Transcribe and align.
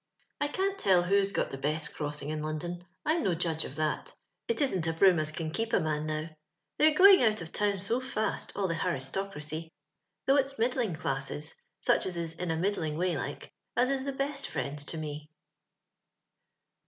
"I 0.41 0.47
can't 0.47 0.79
tell 0.79 1.03
who's 1.03 1.31
got 1.31 1.51
the 1.51 1.59
best 1.59 1.93
crostdng 1.93 2.29
in 2.29 2.41
London. 2.41 2.87
I'm 3.05 3.21
no 3.21 3.35
judge 3.35 3.63
of 3.65 3.73
tliat; 3.73 4.11
it 4.47 4.59
isn't 4.59 4.87
a 4.87 4.93
broom 4.93 5.19
as 5.19 5.31
can 5.31 5.51
keei> 5.51 5.71
a 5.73 5.79
man 5.79 6.07
now. 6.07 6.29
They're 6.79 6.95
going 6.95 7.21
out 7.21 7.39
of 7.39 7.51
town 7.53 7.77
so 7.77 7.99
fast, 7.99 8.51
all 8.55 8.67
the 8.67 8.73
harristocraoy; 8.73 9.69
though 10.25 10.37
it's 10.37 10.57
middling 10.57 10.95
classes— 10.95 11.53
such 11.85 12.07
as 12.07 12.17
is 12.17 12.33
in 12.33 12.49
a 12.49 12.57
middling 12.57 12.97
way 12.97 13.15
like— 13.15 13.53
as 13.77 13.91
is 13.91 14.03
the 14.03 14.11
best 14.11 14.47
iiiends 14.47 14.85
to 14.87 14.97
me." 14.97 15.29